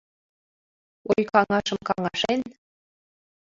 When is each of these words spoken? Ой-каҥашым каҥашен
Ой-каҥашым 1.11 1.79
каҥашен 1.87 2.41